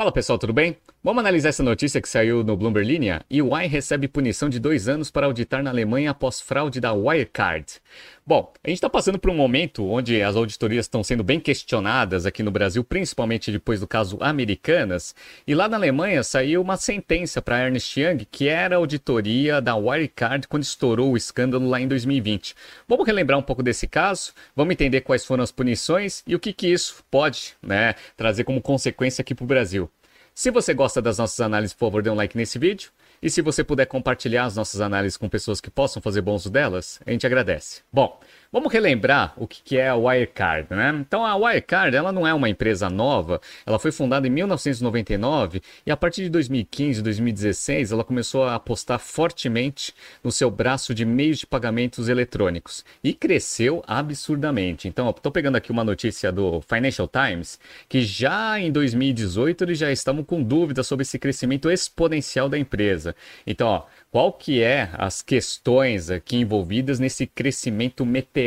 Fala 0.00 0.10
pessoal, 0.10 0.38
tudo 0.38 0.54
bem? 0.54 0.78
Vamos 1.02 1.20
analisar 1.20 1.50
essa 1.50 1.62
notícia 1.62 2.00
que 2.00 2.08
saiu 2.08 2.42
no 2.42 2.56
Bloomberg 2.56 2.86
Linha. 2.86 3.22
EY 3.30 3.66
recebe 3.68 4.08
punição 4.08 4.48
de 4.48 4.58
dois 4.58 4.88
anos 4.88 5.10
para 5.10 5.26
auditar 5.26 5.62
na 5.62 5.68
Alemanha 5.68 6.10
após 6.10 6.40
fraude 6.40 6.80
da 6.80 6.92
Wirecard. 6.92 7.80
Bom, 8.26 8.52
a 8.62 8.68
gente 8.68 8.76
está 8.76 8.88
passando 8.88 9.18
por 9.18 9.30
um 9.30 9.34
momento 9.34 9.86
onde 9.86 10.22
as 10.22 10.36
auditorias 10.36 10.84
estão 10.84 11.02
sendo 11.02 11.24
bem 11.24 11.40
questionadas 11.40 12.26
aqui 12.26 12.42
no 12.42 12.50
Brasil, 12.50 12.84
principalmente 12.84 13.50
depois 13.50 13.80
do 13.80 13.88
caso 13.88 14.18
Americanas. 14.20 15.14
E 15.46 15.54
lá 15.54 15.68
na 15.68 15.78
Alemanha 15.78 16.22
saiu 16.22 16.60
uma 16.60 16.76
sentença 16.76 17.40
para 17.40 17.66
Ernst 17.66 17.96
Young, 17.96 18.26
que 18.30 18.46
era 18.46 18.76
auditoria 18.76 19.60
da 19.60 19.74
Wirecard 19.74 20.48
quando 20.48 20.62
estourou 20.62 21.12
o 21.12 21.16
escândalo 21.16 21.66
lá 21.66 21.80
em 21.80 21.88
2020. 21.88 22.54
Vamos 22.86 23.06
relembrar 23.06 23.38
um 23.38 23.42
pouco 23.42 23.62
desse 23.62 23.88
caso, 23.88 24.32
vamos 24.54 24.72
entender 24.72 25.00
quais 25.00 25.24
foram 25.24 25.42
as 25.42 25.50
punições 25.50 26.22
e 26.26 26.34
o 26.34 26.38
que, 26.38 26.52
que 26.52 26.68
isso 26.68 27.02
pode 27.10 27.54
né, 27.62 27.94
trazer 28.18 28.44
como 28.44 28.60
consequência 28.60 29.22
aqui 29.22 29.34
para 29.34 29.44
o 29.44 29.48
Brasil. 29.48 29.90
Se 30.34 30.50
você 30.50 30.72
gosta 30.72 31.02
das 31.02 31.18
nossas 31.18 31.40
análises, 31.40 31.74
por 31.74 31.86
favor, 31.86 32.02
dê 32.02 32.10
um 32.10 32.14
like 32.14 32.36
nesse 32.36 32.58
vídeo. 32.58 32.90
E 33.22 33.28
se 33.28 33.42
você 33.42 33.62
puder 33.62 33.86
compartilhar 33.86 34.44
as 34.44 34.56
nossas 34.56 34.80
análises 34.80 35.16
com 35.16 35.28
pessoas 35.28 35.60
que 35.60 35.70
possam 35.70 36.00
fazer 36.00 36.22
bom 36.22 36.34
uso 36.34 36.48
delas, 36.48 37.00
a 37.04 37.10
gente 37.10 37.26
agradece. 37.26 37.82
Bom, 37.92 38.18
Vamos 38.52 38.72
relembrar 38.72 39.32
o 39.36 39.46
que 39.46 39.78
é 39.78 39.88
a 39.88 39.94
Wirecard, 39.94 40.66
né? 40.74 40.92
Então 41.06 41.24
a 41.24 41.36
Wirecard, 41.36 41.96
ela 41.96 42.10
não 42.10 42.26
é 42.26 42.34
uma 42.34 42.48
empresa 42.48 42.90
nova, 42.90 43.40
ela 43.64 43.78
foi 43.78 43.92
fundada 43.92 44.26
em 44.26 44.30
1999 44.30 45.62
e 45.86 45.90
a 45.92 45.96
partir 45.96 46.24
de 46.24 46.30
2015, 46.30 47.00
2016, 47.00 47.92
ela 47.92 48.02
começou 48.02 48.42
a 48.42 48.56
apostar 48.56 48.98
fortemente 48.98 49.94
no 50.24 50.32
seu 50.32 50.50
braço 50.50 50.92
de 50.92 51.04
meios 51.04 51.38
de 51.38 51.46
pagamentos 51.46 52.08
eletrônicos 52.08 52.84
e 53.04 53.14
cresceu 53.14 53.84
absurdamente. 53.86 54.88
Então, 54.88 55.08
estou 55.10 55.30
pegando 55.30 55.54
aqui 55.54 55.70
uma 55.70 55.84
notícia 55.84 56.32
do 56.32 56.60
Financial 56.62 57.06
Times 57.06 57.56
que 57.88 58.02
já 58.02 58.58
em 58.58 58.72
2018 58.72 59.62
eles 59.62 59.78
já 59.78 59.92
estavam 59.92 60.24
com 60.24 60.42
dúvidas 60.42 60.88
sobre 60.88 61.02
esse 61.02 61.20
crescimento 61.20 61.70
exponencial 61.70 62.48
da 62.48 62.58
empresa. 62.58 63.14
Então, 63.46 63.68
ó, 63.68 63.84
qual 64.10 64.32
que 64.32 64.60
é 64.60 64.90
as 64.94 65.22
questões 65.22 66.10
aqui 66.10 66.36
envolvidas 66.36 66.98
nesse 66.98 67.28
crescimento 67.28 68.04
meteórico 68.04 68.39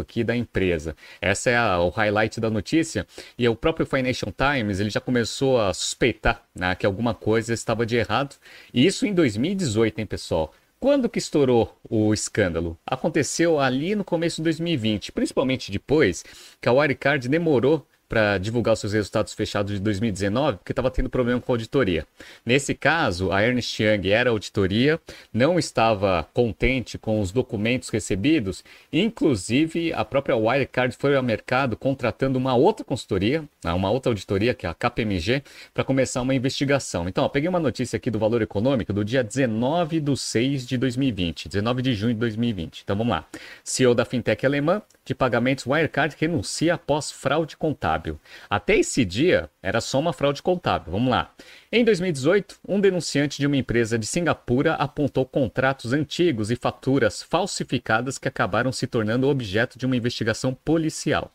aqui 0.00 0.22
da 0.22 0.36
empresa. 0.36 0.94
Essa 1.20 1.50
é 1.50 1.56
a, 1.56 1.80
o 1.80 1.88
highlight 1.88 2.40
da 2.40 2.50
notícia 2.50 3.06
e 3.36 3.48
o 3.48 3.56
próprio 3.56 3.86
Financial 3.86 4.32
Times 4.32 4.78
ele 4.78 4.90
já 4.90 5.00
começou 5.00 5.60
a 5.60 5.72
suspeitar 5.74 6.42
né, 6.54 6.74
que 6.74 6.86
alguma 6.86 7.14
coisa 7.14 7.52
estava 7.52 7.84
de 7.84 7.96
errado. 7.96 8.36
E 8.72 8.86
isso 8.86 9.06
em 9.06 9.14
2018, 9.14 9.98
hein, 9.98 10.06
pessoal? 10.06 10.52
Quando 10.78 11.08
que 11.08 11.18
estourou 11.18 11.78
o 11.88 12.12
escândalo? 12.12 12.76
Aconteceu 12.84 13.60
ali 13.60 13.94
no 13.94 14.02
começo 14.02 14.38
de 14.38 14.42
2020, 14.42 15.12
principalmente 15.12 15.70
depois 15.70 16.24
que 16.60 16.68
a 16.68 16.72
Wirecard 16.72 17.28
demorou 17.28 17.86
para 18.12 18.36
divulgar 18.36 18.74
os 18.74 18.80
seus 18.80 18.92
resultados 18.92 19.32
fechados 19.32 19.72
de 19.72 19.80
2019, 19.80 20.58
porque 20.58 20.72
estava 20.72 20.90
tendo 20.90 21.08
problema 21.08 21.40
com 21.40 21.50
a 21.50 21.54
auditoria. 21.54 22.06
Nesse 22.44 22.74
caso, 22.74 23.32
a 23.32 23.42
Ernst 23.42 23.80
Young 23.80 24.10
era 24.10 24.28
auditoria, 24.28 25.00
não 25.32 25.58
estava 25.58 26.28
contente 26.34 26.98
com 26.98 27.22
os 27.22 27.32
documentos 27.32 27.88
recebidos, 27.88 28.62
inclusive 28.92 29.94
a 29.94 30.04
própria 30.04 30.36
Wirecard 30.36 30.94
foi 30.98 31.16
ao 31.16 31.22
mercado 31.22 31.74
contratando 31.74 32.38
uma 32.38 32.54
outra 32.54 32.84
consultoria, 32.84 33.44
né, 33.64 33.72
uma 33.72 33.90
outra 33.90 34.10
auditoria, 34.10 34.52
que 34.52 34.66
é 34.66 34.68
a 34.68 34.74
KPMG, 34.74 35.42
para 35.72 35.82
começar 35.82 36.20
uma 36.20 36.34
investigação. 36.34 37.08
Então, 37.08 37.24
ó, 37.24 37.30
peguei 37.30 37.48
uma 37.48 37.60
notícia 37.60 37.96
aqui 37.96 38.10
do 38.10 38.18
Valor 38.18 38.42
Econômico 38.42 38.92
do 38.92 39.02
dia 39.02 39.24
19 39.24 40.00
de 40.00 40.16
6 40.18 40.66
de 40.66 40.76
2020, 40.76 41.48
19 41.48 41.80
de 41.80 41.94
junho 41.94 42.12
de 42.12 42.20
2020. 42.20 42.82
Então, 42.82 42.94
vamos 42.94 43.10
lá. 43.10 43.24
CEO 43.64 43.94
da 43.94 44.04
fintech 44.04 44.44
alemã 44.44 44.82
de 45.04 45.14
pagamentos 45.14 45.66
Wirecard 45.66 46.14
renuncia 46.18 46.74
após 46.74 47.10
fraude 47.10 47.56
contábil. 47.56 48.01
Até 48.48 48.76
esse 48.76 49.04
dia, 49.04 49.48
era 49.62 49.80
só 49.80 49.98
uma 49.98 50.12
fraude 50.12 50.42
contábil. 50.42 50.92
Vamos 50.92 51.10
lá. 51.10 51.32
Em 51.70 51.84
2018, 51.84 52.58
um 52.68 52.80
denunciante 52.80 53.38
de 53.38 53.46
uma 53.46 53.56
empresa 53.56 53.98
de 53.98 54.06
Singapura 54.06 54.74
apontou 54.74 55.24
contratos 55.24 55.92
antigos 55.92 56.50
e 56.50 56.56
faturas 56.56 57.22
falsificadas 57.22 58.18
que 58.18 58.28
acabaram 58.28 58.72
se 58.72 58.86
tornando 58.86 59.28
objeto 59.28 59.78
de 59.78 59.86
uma 59.86 59.96
investigação 59.96 60.52
policial. 60.52 61.32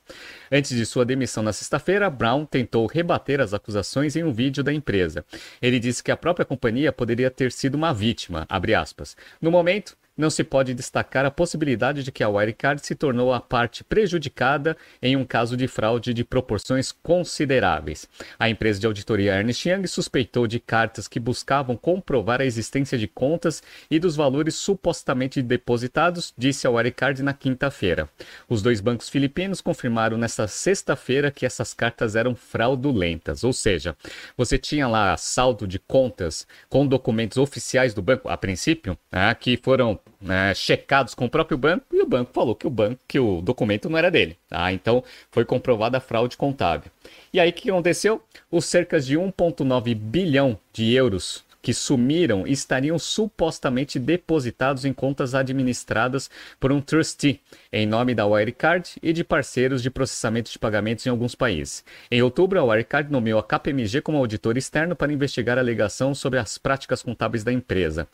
Antes 0.52 0.76
de 0.76 0.86
sua 0.86 1.06
demissão 1.06 1.42
na 1.42 1.54
sexta-feira, 1.54 2.10
Brown 2.10 2.46
tentou 2.46 2.86
rebater 2.86 3.42
as 3.42 3.54
acusações 3.54 4.16
em 4.16 4.24
um 4.24 4.32
vídeo 4.32 4.64
da 4.64 4.74
empresa. 4.74 5.26
Ele 5.62 5.80
disse 5.80 6.04
que 6.04 6.12
a 6.12 6.18
própria 6.18 6.46
companhia 6.46 6.92
poderia 6.92 7.32
ter 7.32 7.52
sido 7.52 7.76
uma 7.76 7.94
vítima, 7.94 8.46
No 9.42 9.52
momento, 9.52 9.98
não 10.18 10.30
se 10.30 10.44
pode 10.44 10.74
destacar 10.74 11.26
a 11.26 11.32
possibilidade 11.32 12.04
de 12.04 12.12
que 12.12 12.24
a 12.24 12.30
Wirecard 12.30 12.86
se 12.86 12.96
tornou 12.96 13.32
a 13.32 13.40
parte 13.40 13.84
prejudicada 13.84 14.76
em 15.02 15.16
um 15.16 15.24
caso 15.24 15.56
de 15.56 15.68
fraude 15.68 16.14
de 16.14 16.24
proporções 16.24 16.92
consideráveis. 16.92 18.08
A 18.40 18.50
empresa 18.50 18.80
de 18.80 18.88
auditoria 18.88 19.36
Ernst 19.36 19.66
Young 19.66 19.88
suspeitou 19.88 20.48
de 20.48 20.60
cartas 20.60 21.08
que 21.08 21.20
buscavam 21.20 21.78
comprovar 21.78 22.42
a 22.42 22.46
existência 22.46 22.98
de 22.98 23.08
contas 23.08 23.62
e 23.92 24.00
dos 24.00 24.16
valores 24.16 24.56
supostamente 24.56 25.42
depositados, 25.42 26.34
disse 26.38 26.66
a 26.66 26.72
Wirecard 26.72 27.22
na 27.22 27.34
quinta-feira. 27.34 28.10
Os 28.50 28.62
dois 28.62 28.82
bancos 28.82 29.10
filipinos 29.10 29.62
confirmaram 29.62 30.18
nesta 30.18 30.48
sexta-feira 30.48 31.30
que 31.30 31.46
essas 31.46 31.74
cartas 31.74 32.16
eram 32.16 32.36
fraudulentas, 32.36 33.44
ou 33.44 33.54
seja, 33.54 33.96
você 34.36 34.58
tinha 34.58 34.88
lá 34.88 35.16
saldo 35.18 35.68
de 35.68 35.80
contas 35.80 36.48
com 36.70 36.88
documentos 36.88 37.38
oficiais 37.38 37.94
do 37.94 38.02
banco, 38.02 38.30
a 38.30 38.38
princípio, 38.38 38.98
né, 39.12 39.34
que 39.36 39.58
foram 39.58 40.00
né, 40.22 40.54
checados 40.54 41.14
com 41.14 41.26
o 41.26 41.30
próprio 41.30 41.58
banco 41.58 41.86
e 41.94 42.02
o 42.02 42.08
banco 42.08 42.32
falou 42.34 42.56
que 42.56 42.68
o 42.68 42.70
banco 42.70 43.00
que 43.08 43.20
o 43.20 43.42
documento 43.42 43.90
não 43.90 43.98
era 43.98 44.12
dele. 44.12 44.38
Tá? 44.50 44.72
Então 44.72 45.04
foi 45.32 45.46
comprovada 45.46 45.98
a 45.98 46.02
fraude 46.02 46.38
contábil. 46.38 46.92
E 47.34 47.40
aí 47.40 47.50
o 47.50 47.54
que 47.54 47.70
aconteceu? 47.70 48.22
Os 48.52 48.66
cerca 48.66 49.00
de 49.00 49.18
1,9 49.18 49.96
bilhão 49.96 50.58
de 50.74 50.94
euros 50.94 51.47
que 51.68 51.74
sumiram 51.74 52.48
estariam 52.48 52.98
supostamente 52.98 54.00
depositados 54.00 54.86
em 54.86 54.94
contas 54.94 55.36
administradas 55.36 56.32
por 56.62 56.72
um 56.72 56.80
trustee, 56.80 57.42
em 57.74 57.86
nome 57.86 58.16
da 58.16 58.26
Wirecard 58.26 58.92
e 59.04 59.12
de 59.12 59.22
parceiros 59.22 59.84
de 59.84 59.90
processamento 59.90 60.50
de 60.50 60.58
pagamentos 60.58 61.06
em 61.06 61.10
alguns 61.10 61.36
países. 61.36 61.84
Em 62.10 62.22
outubro, 62.22 62.58
a 62.58 62.64
Wirecard 62.64 63.12
nomeou 63.12 63.38
a 63.38 63.44
KPMG 63.44 64.00
como 64.00 64.18
auditor 64.18 64.56
externo 64.56 64.96
para 64.96 65.12
investigar 65.12 65.58
a 65.58 65.62
alegação 65.62 66.16
sobre 66.16 66.40
as 66.40 66.58
práticas 66.58 67.04
contábeis 67.04 67.44
da 67.44 67.52
empresa. 67.52 68.08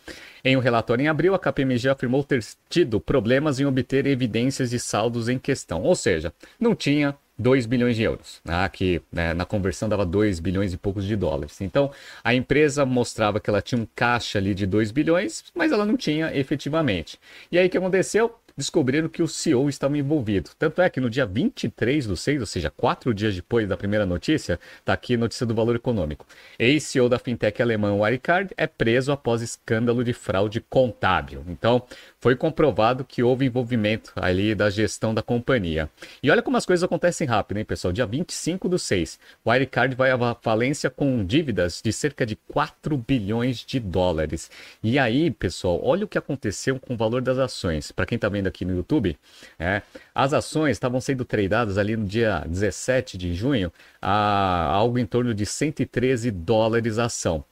Em 0.43 0.57
um 0.57 0.59
relatório 0.59 1.03
em 1.03 1.07
abril, 1.07 1.35
a 1.35 1.39
KPMG 1.39 1.89
afirmou 1.89 2.23
ter 2.23 2.43
tido 2.67 2.99
problemas 2.99 3.59
em 3.59 3.67
obter 3.67 4.07
evidências 4.07 4.71
de 4.71 4.79
saldos 4.79 5.29
em 5.29 5.37
questão, 5.37 5.83
ou 5.83 5.95
seja, 5.95 6.33
não 6.59 6.73
tinha 6.73 7.15
2 7.37 7.65
bilhões 7.65 7.95
de 7.95 8.03
euros, 8.03 8.41
né, 8.45 8.67
que 8.69 9.01
né, 9.11 9.33
na 9.33 9.45
conversão 9.45 9.89
dava 9.89 10.05
2 10.05 10.39
bilhões 10.39 10.73
e 10.73 10.77
poucos 10.77 11.05
de 11.05 11.15
dólares. 11.15 11.59
Então, 11.61 11.91
a 12.23 12.33
empresa 12.33 12.85
mostrava 12.85 13.39
que 13.39 13.49
ela 13.49 13.61
tinha 13.61 13.81
um 13.81 13.87
caixa 13.95 14.37
ali 14.37 14.53
de 14.53 14.65
2 14.65 14.91
bilhões, 14.91 15.45
mas 15.55 15.71
ela 15.71 15.85
não 15.85 15.97
tinha 15.97 16.35
efetivamente. 16.35 17.19
E 17.51 17.57
aí 17.57 17.67
o 17.67 17.69
que 17.69 17.77
aconteceu? 17.77 18.35
descobriram 18.55 19.09
que 19.09 19.21
o 19.21 19.27
CEO 19.27 19.67
estava 19.67 19.97
envolvido. 19.97 20.51
Tanto 20.57 20.81
é 20.81 20.89
que 20.89 20.99
no 20.99 21.09
dia 21.09 21.25
23 21.25 22.05
do 22.05 22.15
6, 22.15 22.41
ou 22.41 22.45
seja, 22.45 22.69
quatro 22.69 23.13
dias 23.13 23.35
depois 23.35 23.67
da 23.67 23.75
primeira 23.75 24.05
notícia, 24.05 24.59
está 24.79 24.93
aqui 24.93 25.15
a 25.15 25.17
notícia 25.17 25.45
do 25.45 25.55
valor 25.55 25.75
econômico. 25.75 26.25
Ex-CEO 26.57 27.09
da 27.09 27.19
fintech 27.19 27.61
alemã 27.61 27.93
Wirecard 27.95 28.53
é 28.55 28.67
preso 28.67 29.11
após 29.11 29.41
escândalo 29.41 30.03
de 30.03 30.13
fraude 30.13 30.61
contábil. 30.61 31.43
Então, 31.47 31.83
foi 32.23 32.37
comprovado 32.37 33.03
que 33.03 33.21
houve 33.21 33.47
envolvimento 33.47 34.13
ali 34.15 34.55
da 34.55 34.69
gestão 34.69 35.13
da 35.13 35.21
companhia. 35.21 35.89
E 36.23 36.31
olha 36.31 36.41
como 36.41 36.55
as 36.55 36.65
coisas 36.65 36.81
acontecem 36.81 37.27
rápido, 37.27 37.57
hein, 37.57 37.65
pessoal? 37.65 37.91
Dia 37.91 38.05
25 38.05 38.69
do 38.69 38.79
6, 38.79 39.19
Wirecard 39.45 39.93
vai 39.93 40.09
à 40.09 40.35
falência 40.35 40.89
com 40.89 41.25
dívidas 41.25 41.81
de 41.83 41.91
cerca 41.91 42.25
de 42.25 42.37
4 42.37 42.95
bilhões 42.95 43.65
de 43.65 43.77
dólares. 43.77 44.49
E 44.81 44.97
aí, 44.97 45.31
pessoal, 45.31 45.81
olha 45.83 46.05
o 46.05 46.07
que 46.07 46.17
aconteceu 46.17 46.79
com 46.79 46.93
o 46.93 46.97
valor 46.97 47.21
das 47.21 47.37
ações. 47.37 47.91
Para 47.91 48.05
quem 48.05 48.15
está 48.15 48.29
vendo 48.29 48.47
aqui 48.47 48.63
no 48.63 48.73
YouTube, 48.73 49.17
é, 49.59 49.81
as 50.15 50.31
ações 50.31 50.71
estavam 50.77 51.01
sendo 51.01 51.25
tradeadas 51.25 51.77
ali 51.77 51.97
no 51.97 52.05
dia 52.05 52.45
17 52.47 53.17
de 53.17 53.33
junho 53.33 53.69
a 54.01 54.69
algo 54.71 54.97
em 54.97 55.05
torno 55.05 55.33
de 55.33 55.45
113 55.45 56.31
dólares 56.31 56.97
a 56.99 57.05
ação. 57.07 57.43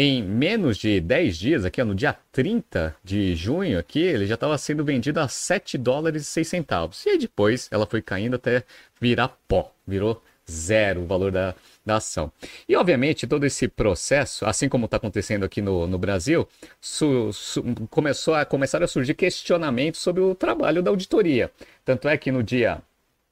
Em 0.00 0.22
menos 0.22 0.76
de 0.78 1.00
10 1.00 1.36
dias, 1.36 1.64
aqui 1.64 1.82
no 1.82 1.92
dia 1.92 2.16
30 2.30 2.94
de 3.02 3.34
junho, 3.34 3.76
aqui 3.76 3.98
ele 3.98 4.28
já 4.28 4.36
estava 4.36 4.56
sendo 4.56 4.84
vendido 4.84 5.18
a 5.18 5.26
7 5.26 5.76
dólares 5.76 6.22
e 6.22 6.24
6 6.24 6.46
centavos. 6.46 7.04
E 7.04 7.08
aí 7.08 7.18
depois 7.18 7.68
ela 7.72 7.84
foi 7.84 8.00
caindo 8.00 8.36
até 8.36 8.62
virar 9.00 9.36
pó, 9.48 9.74
virou 9.84 10.22
zero 10.48 11.02
o 11.02 11.06
valor 11.06 11.32
da, 11.32 11.52
da 11.84 11.96
ação. 11.96 12.30
E, 12.68 12.76
obviamente, 12.76 13.26
todo 13.26 13.44
esse 13.44 13.66
processo, 13.66 14.46
assim 14.46 14.68
como 14.68 14.84
está 14.84 14.98
acontecendo 14.98 15.44
aqui 15.44 15.60
no, 15.60 15.88
no 15.88 15.98
Brasil, 15.98 16.46
su, 16.80 17.32
su, 17.32 17.64
começou 17.90 18.34
a, 18.34 18.44
começaram 18.44 18.84
a 18.84 18.88
surgir 18.88 19.14
questionamentos 19.14 20.00
sobre 20.00 20.22
o 20.22 20.32
trabalho 20.32 20.80
da 20.80 20.92
auditoria. 20.92 21.50
Tanto 21.84 22.08
é 22.08 22.16
que 22.16 22.30
no 22.30 22.44
dia 22.44 22.80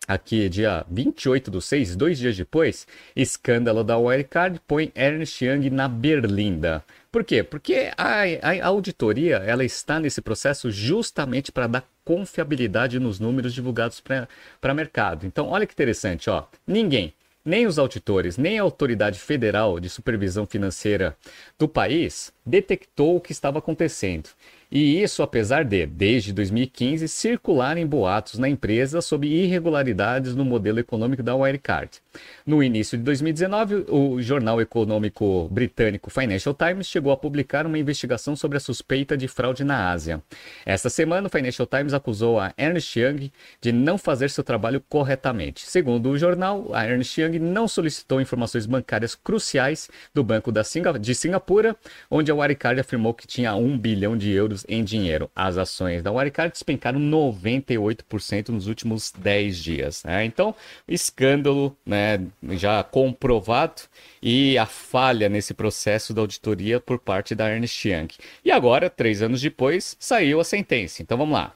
aqui, 0.06 0.48
dia 0.48 0.84
28 0.90 1.50
do 1.50 1.60
6, 1.60 1.96
dois 1.96 2.18
dias 2.18 2.36
depois, 2.36 2.86
escândalo 3.14 3.82
da 3.82 3.98
Wirecard 3.98 4.60
põe 4.66 4.92
Ernst 4.94 5.42
Young 5.42 5.70
na 5.70 5.88
berlinda. 5.88 6.84
Por 7.10 7.24
quê? 7.24 7.42
Porque 7.42 7.90
a, 7.96 8.22
a, 8.42 8.66
auditoria 8.66 9.36
ela 9.36 9.64
está 9.64 9.98
nesse 9.98 10.20
processo 10.20 10.70
justamente 10.70 11.50
para 11.50 11.66
dar 11.66 11.88
confiabilidade 12.04 13.00
nos 13.00 13.18
números 13.18 13.54
divulgados 13.54 14.00
para 14.00 14.74
mercado. 14.74 15.26
Então, 15.26 15.48
olha 15.48 15.66
que 15.66 15.72
interessante, 15.72 16.28
ó. 16.28 16.44
Ninguém, 16.66 17.14
nem 17.44 17.66
os 17.66 17.78
auditores, 17.78 18.36
nem 18.36 18.58
a 18.58 18.62
autoridade 18.62 19.18
federal 19.18 19.80
de 19.80 19.88
supervisão 19.88 20.46
financeira 20.46 21.16
do 21.58 21.66
país 21.66 22.32
detectou 22.44 23.16
o 23.16 23.20
que 23.20 23.32
estava 23.32 23.60
acontecendo. 23.60 24.28
E 24.70 25.02
isso 25.02 25.22
apesar 25.22 25.64
de, 25.64 25.86
desde 25.86 26.32
2015, 26.32 27.06
circularem 27.08 27.86
boatos 27.86 28.38
na 28.38 28.48
empresa 28.48 29.00
sobre 29.00 29.28
irregularidades 29.28 30.34
no 30.34 30.44
modelo 30.44 30.78
econômico 30.78 31.22
da 31.22 31.34
Wirecard. 31.34 31.90
No 32.44 32.62
início 32.62 32.98
de 32.98 33.04
2019, 33.04 33.86
o 33.88 34.20
jornal 34.20 34.60
econômico 34.60 35.48
britânico 35.50 36.10
Financial 36.10 36.54
Times 36.54 36.86
chegou 36.86 37.12
a 37.12 37.16
publicar 37.16 37.66
uma 37.66 37.78
investigação 37.78 38.34
sobre 38.34 38.56
a 38.56 38.60
suspeita 38.60 39.16
de 39.16 39.28
fraude 39.28 39.64
na 39.64 39.90
Ásia. 39.90 40.22
Esta 40.64 40.90
semana, 40.90 41.28
o 41.28 41.30
Financial 41.30 41.66
Times 41.66 41.94
acusou 41.94 42.40
a 42.40 42.52
Ernst 42.58 42.96
Young 42.96 43.30
de 43.60 43.72
não 43.72 43.96
fazer 43.96 44.30
seu 44.30 44.42
trabalho 44.42 44.82
corretamente. 44.88 45.66
Segundo 45.66 46.10
o 46.10 46.18
jornal, 46.18 46.70
a 46.72 46.86
Ernst 46.86 47.18
Young 47.18 47.38
não 47.38 47.68
solicitou 47.68 48.20
informações 48.20 48.66
bancárias 48.66 49.14
cruciais 49.14 49.88
do 50.14 50.24
Banco 50.24 50.52
de 51.00 51.14
Singapura, 51.14 51.76
onde 52.10 52.30
a 52.30 52.34
Wirecard 52.34 52.80
afirmou 52.80 53.14
que 53.14 53.26
tinha 53.26 53.54
1 53.54 53.78
bilhão 53.78 54.16
de 54.16 54.30
euros 54.30 54.65
em 54.68 54.84
dinheiro. 54.84 55.30
As 55.34 55.56
ações 55.56 56.02
da 56.02 56.12
Wirecard 56.12 56.52
despencaram 56.52 56.98
98% 57.00 58.48
nos 58.48 58.66
últimos 58.66 59.12
10 59.16 59.58
dias. 59.58 60.04
Né? 60.04 60.24
Então, 60.24 60.54
escândalo 60.86 61.76
né, 61.84 62.20
já 62.50 62.82
comprovado 62.82 63.82
e 64.22 64.56
a 64.58 64.66
falha 64.66 65.28
nesse 65.28 65.54
processo 65.54 66.12
da 66.12 66.20
auditoria 66.20 66.80
por 66.80 66.98
parte 66.98 67.34
da 67.34 67.50
Ernst 67.50 67.84
Young. 67.84 68.08
E 68.44 68.50
agora, 68.50 68.90
três 68.90 69.22
anos 69.22 69.40
depois, 69.40 69.96
saiu 69.98 70.40
a 70.40 70.44
sentença. 70.44 71.02
Então 71.02 71.16
vamos 71.16 71.34
lá. 71.34 71.54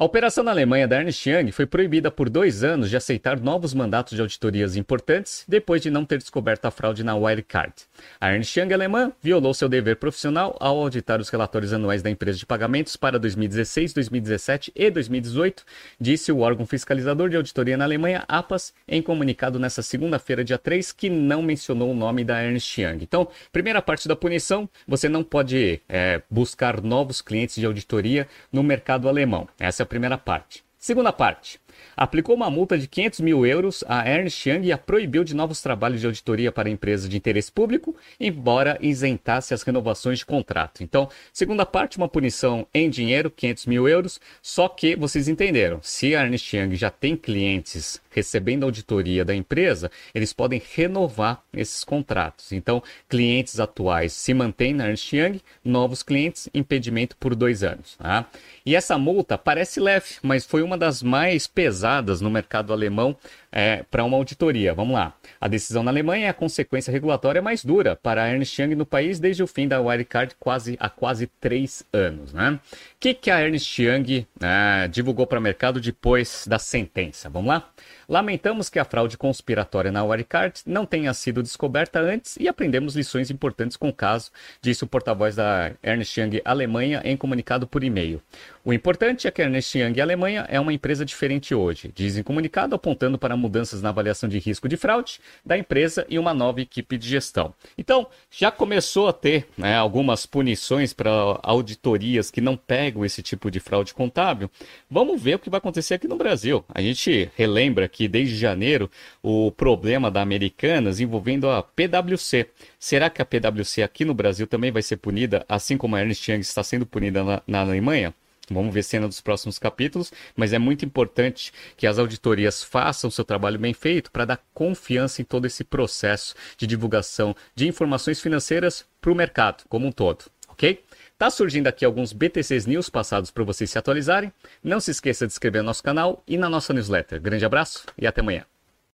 A 0.00 0.04
operação 0.04 0.42
na 0.42 0.50
Alemanha 0.50 0.88
da 0.88 0.98
Ernst 0.98 1.28
Young 1.28 1.52
foi 1.52 1.66
proibida 1.66 2.10
por 2.10 2.30
dois 2.30 2.64
anos 2.64 2.88
de 2.88 2.96
aceitar 2.96 3.38
novos 3.38 3.74
mandatos 3.74 4.14
de 4.14 4.22
auditorias 4.22 4.74
importantes 4.74 5.44
depois 5.46 5.82
de 5.82 5.90
não 5.90 6.06
ter 6.06 6.16
descoberto 6.16 6.64
a 6.64 6.70
fraude 6.70 7.04
na 7.04 7.14
Wirecard. 7.14 7.74
A 8.18 8.32
Ernst 8.32 8.56
Young 8.56 8.72
alemã 8.72 9.12
violou 9.22 9.52
seu 9.52 9.68
dever 9.68 9.96
profissional 9.96 10.56
ao 10.58 10.78
auditar 10.78 11.20
os 11.20 11.28
relatórios 11.28 11.74
anuais 11.74 12.00
da 12.00 12.08
empresa 12.08 12.38
de 12.38 12.46
pagamentos 12.46 12.96
para 12.96 13.18
2016, 13.18 13.92
2017 13.92 14.72
e 14.74 14.90
2018, 14.90 15.66
disse 16.00 16.32
o 16.32 16.38
órgão 16.38 16.64
fiscalizador 16.64 17.28
de 17.28 17.36
auditoria 17.36 17.76
na 17.76 17.84
Alemanha, 17.84 18.24
APAS, 18.26 18.72
em 18.88 19.02
comunicado 19.02 19.58
nesta 19.58 19.82
segunda-feira, 19.82 20.42
dia 20.42 20.56
3, 20.56 20.92
que 20.92 21.10
não 21.10 21.42
mencionou 21.42 21.90
o 21.90 21.94
nome 21.94 22.24
da 22.24 22.42
Ernst 22.42 22.78
Young. 22.78 23.00
Então, 23.02 23.28
primeira 23.52 23.82
parte 23.82 24.08
da 24.08 24.16
punição, 24.16 24.66
você 24.88 25.10
não 25.10 25.22
pode 25.22 25.78
é, 25.86 26.22
buscar 26.30 26.80
novos 26.80 27.20
clientes 27.20 27.56
de 27.56 27.66
auditoria 27.66 28.26
no 28.50 28.62
mercado 28.62 29.06
alemão. 29.06 29.46
Essa 29.58 29.82
é 29.82 29.89
primeira 29.90 30.16
parte. 30.16 30.62
Segunda 30.78 31.12
parte. 31.12 31.60
Aplicou 31.96 32.34
uma 32.34 32.50
multa 32.50 32.78
de 32.78 32.86
500 32.86 33.20
mil 33.20 33.46
euros 33.46 33.84
a 33.88 34.08
Ernst 34.08 34.46
Young 34.46 34.66
e 34.66 34.72
a 34.72 34.78
proibiu 34.78 35.24
de 35.24 35.34
novos 35.34 35.60
trabalhos 35.60 36.00
de 36.00 36.06
auditoria 36.06 36.52
para 36.52 36.70
empresas 36.70 37.08
de 37.08 37.16
interesse 37.16 37.50
público, 37.50 37.94
embora 38.18 38.78
isentasse 38.80 39.54
as 39.54 39.62
renovações 39.62 40.20
de 40.20 40.26
contrato. 40.26 40.82
Então, 40.82 41.08
segunda 41.32 41.66
parte, 41.66 41.96
uma 41.96 42.08
punição 42.08 42.66
em 42.72 42.88
dinheiro, 42.88 43.30
500 43.30 43.66
mil 43.66 43.88
euros, 43.88 44.20
só 44.42 44.68
que 44.68 44.96
vocês 44.96 45.28
entenderam, 45.28 45.80
se 45.82 46.14
a 46.14 46.24
Ernst 46.24 46.52
Young 46.52 46.74
já 46.74 46.90
tem 46.90 47.16
clientes 47.16 48.00
recebendo 48.10 48.64
auditoria 48.64 49.24
da 49.24 49.34
empresa, 49.34 49.90
eles 50.14 50.32
podem 50.32 50.60
renovar 50.74 51.42
esses 51.54 51.84
contratos. 51.84 52.52
Então, 52.52 52.82
clientes 53.08 53.60
atuais 53.60 54.12
se 54.12 54.34
mantêm 54.34 54.74
na 54.74 54.88
Ernst 54.88 55.12
Young, 55.12 55.40
novos 55.64 56.02
clientes, 56.02 56.48
impedimento 56.52 57.16
por 57.16 57.34
dois 57.34 57.62
anos. 57.62 57.96
Tá? 57.96 58.26
E 58.66 58.74
essa 58.74 58.98
multa 58.98 59.38
parece 59.38 59.80
leve, 59.80 60.16
mas 60.22 60.44
foi 60.44 60.62
uma 60.62 60.76
das 60.76 61.02
mais 61.02 61.46
pesadas 61.60 62.22
no 62.22 62.30
mercado 62.30 62.72
alemão 62.72 63.14
é, 63.52 63.84
para 63.90 64.02
uma 64.02 64.16
auditoria. 64.16 64.72
Vamos 64.72 64.94
lá. 64.94 65.12
A 65.38 65.46
decisão 65.46 65.82
na 65.82 65.90
Alemanha 65.90 66.24
é 66.24 66.28
a 66.30 66.32
consequência 66.32 66.90
regulatória 66.90 67.42
mais 67.42 67.62
dura 67.62 67.94
para 67.94 68.22
a 68.22 68.32
Ernst 68.32 68.58
Young 68.58 68.74
no 68.74 68.86
país 68.86 69.20
desde 69.20 69.42
o 69.42 69.46
fim 69.46 69.68
da 69.68 69.78
Wirecard 69.78 70.34
quase, 70.40 70.78
há 70.80 70.88
quase 70.88 71.26
três 71.38 71.84
anos. 71.92 72.32
Né? 72.32 72.52
O 72.52 72.58
que, 72.98 73.12
que 73.12 73.30
a 73.30 73.42
Ernst 73.42 73.78
Young 73.78 74.26
é, 74.40 74.88
divulgou 74.88 75.26
para 75.26 75.38
o 75.38 75.42
mercado 75.42 75.82
depois 75.82 76.46
da 76.48 76.58
sentença? 76.58 77.28
Vamos 77.28 77.48
lá? 77.48 77.68
Lamentamos 78.08 78.70
que 78.70 78.78
a 78.78 78.84
fraude 78.84 79.18
conspiratória 79.18 79.92
na 79.92 80.02
Wirecard 80.02 80.62
não 80.66 80.86
tenha 80.86 81.12
sido 81.12 81.42
descoberta 81.42 82.00
antes 82.00 82.36
e 82.40 82.48
aprendemos 82.48 82.96
lições 82.96 83.30
importantes 83.30 83.76
com 83.76 83.90
o 83.90 83.92
caso, 83.92 84.30
disse 84.62 84.82
o 84.82 84.86
porta-voz 84.86 85.36
da 85.36 85.72
Ernst 85.82 86.16
Young 86.16 86.40
Alemanha 86.44 87.02
em 87.04 87.16
comunicado 87.16 87.66
por 87.66 87.84
e-mail. 87.84 88.20
O 88.62 88.74
importante 88.74 89.26
é 89.26 89.30
que 89.30 89.40
a 89.40 89.46
Ernst 89.46 89.74
Young 89.74 89.98
Alemanha 90.02 90.44
é 90.46 90.60
uma 90.60 90.72
empresa 90.72 91.02
diferente 91.02 91.54
hoje, 91.54 91.90
diz 91.94 92.18
em 92.18 92.22
comunicado 92.22 92.74
apontando 92.74 93.16
para 93.16 93.34
mudanças 93.34 93.80
na 93.80 93.88
avaliação 93.88 94.28
de 94.28 94.38
risco 94.38 94.68
de 94.68 94.76
fraude 94.76 95.18
da 95.44 95.56
empresa 95.56 96.04
e 96.10 96.18
uma 96.18 96.34
nova 96.34 96.60
equipe 96.60 96.98
de 96.98 97.08
gestão. 97.08 97.54
Então, 97.78 98.06
já 98.30 98.50
começou 98.50 99.08
a 99.08 99.14
ter 99.14 99.46
né, 99.56 99.76
algumas 99.76 100.26
punições 100.26 100.92
para 100.92 101.10
auditorias 101.42 102.30
que 102.30 102.42
não 102.42 102.54
pegam 102.54 103.02
esse 103.02 103.22
tipo 103.22 103.50
de 103.50 103.58
fraude 103.60 103.94
contábil. 103.94 104.50
Vamos 104.90 105.22
ver 105.22 105.36
o 105.36 105.38
que 105.38 105.48
vai 105.48 105.56
acontecer 105.56 105.94
aqui 105.94 106.06
no 106.06 106.16
Brasil. 106.16 106.62
A 106.68 106.82
gente 106.82 107.30
relembra 107.36 107.88
que 107.88 108.06
desde 108.08 108.36
janeiro 108.36 108.90
o 109.22 109.50
problema 109.50 110.10
da 110.10 110.20
Americanas 110.20 111.00
envolvendo 111.00 111.48
a 111.48 111.62
PwC. 111.62 112.46
Será 112.78 113.08
que 113.08 113.22
a 113.22 113.24
PwC 113.24 113.82
aqui 113.82 114.04
no 114.04 114.12
Brasil 114.12 114.46
também 114.46 114.70
vai 114.70 114.82
ser 114.82 114.98
punida, 114.98 115.46
assim 115.48 115.78
como 115.78 115.96
a 115.96 116.00
Ernst 116.02 116.28
Young 116.28 116.40
está 116.40 116.62
sendo 116.62 116.84
punida 116.84 117.24
na, 117.24 117.42
na 117.46 117.60
Alemanha? 117.62 118.14
Vamos 118.50 118.74
ver 118.74 118.82
cena 118.82 119.06
dos 119.06 119.20
próximos 119.20 119.58
capítulos, 119.58 120.12
mas 120.34 120.52
é 120.52 120.58
muito 120.58 120.84
importante 120.84 121.52
que 121.76 121.86
as 121.86 121.98
auditorias 121.98 122.62
façam 122.62 123.10
seu 123.10 123.24
trabalho 123.24 123.58
bem 123.58 123.72
feito 123.72 124.10
para 124.10 124.24
dar 124.24 124.44
confiança 124.52 125.22
em 125.22 125.24
todo 125.24 125.46
esse 125.46 125.62
processo 125.62 126.34
de 126.58 126.66
divulgação 126.66 127.34
de 127.54 127.68
informações 127.68 128.20
financeiras 128.20 128.84
para 129.00 129.12
o 129.12 129.14
mercado 129.14 129.64
como 129.68 129.86
um 129.86 129.92
todo, 129.92 130.24
ok? 130.48 130.82
Tá 131.16 131.30
surgindo 131.30 131.66
aqui 131.66 131.84
alguns 131.84 132.12
BTCs 132.12 132.66
News 132.66 132.88
passados 132.88 133.30
para 133.30 133.44
vocês 133.44 133.70
se 133.70 133.78
atualizarem. 133.78 134.32
Não 134.64 134.80
se 134.80 134.90
esqueça 134.90 135.26
de 135.26 135.32
inscrever 135.32 135.60
no 135.62 135.66
nosso 135.66 135.82
canal 135.82 136.22
e 136.26 136.38
na 136.38 136.48
nossa 136.48 136.72
newsletter. 136.72 137.20
Grande 137.20 137.44
abraço 137.44 137.84
e 137.98 138.06
até 138.06 138.22
amanhã. 138.22 138.46